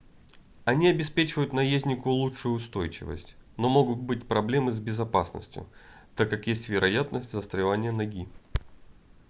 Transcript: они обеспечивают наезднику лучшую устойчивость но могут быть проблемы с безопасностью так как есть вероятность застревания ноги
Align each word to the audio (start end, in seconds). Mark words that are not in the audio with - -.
они 0.65 0.89
обеспечивают 0.89 1.53
наезднику 1.53 2.09
лучшую 2.09 2.55
устойчивость 2.55 3.37
но 3.57 3.69
могут 3.69 3.99
быть 3.99 4.27
проблемы 4.27 4.71
с 4.71 4.79
безопасностью 4.79 5.67
так 6.15 6.27
как 6.31 6.47
есть 6.47 6.69
вероятность 6.69 7.29
застревания 7.31 7.91
ноги 7.91 8.27